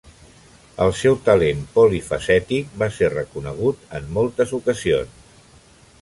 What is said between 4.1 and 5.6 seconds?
moltes ocasions.